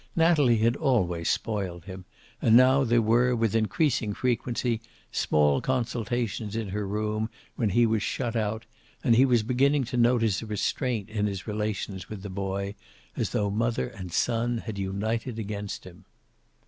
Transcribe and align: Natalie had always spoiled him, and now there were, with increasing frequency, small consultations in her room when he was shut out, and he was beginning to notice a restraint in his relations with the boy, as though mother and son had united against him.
Natalie 0.15 0.57
had 0.57 0.75
always 0.77 1.29
spoiled 1.29 1.85
him, 1.85 2.05
and 2.41 2.57
now 2.57 2.83
there 2.83 3.03
were, 3.03 3.35
with 3.35 3.53
increasing 3.55 4.15
frequency, 4.15 4.81
small 5.11 5.61
consultations 5.61 6.55
in 6.55 6.69
her 6.69 6.87
room 6.87 7.29
when 7.55 7.69
he 7.69 7.85
was 7.85 8.01
shut 8.01 8.35
out, 8.35 8.65
and 9.03 9.15
he 9.15 9.25
was 9.25 9.43
beginning 9.43 9.83
to 9.83 9.97
notice 9.97 10.41
a 10.41 10.47
restraint 10.47 11.07
in 11.11 11.27
his 11.27 11.45
relations 11.45 12.09
with 12.09 12.23
the 12.23 12.31
boy, 12.31 12.73
as 13.15 13.29
though 13.29 13.51
mother 13.51 13.89
and 13.89 14.11
son 14.11 14.57
had 14.57 14.79
united 14.79 15.37
against 15.37 15.83
him. 15.83 16.03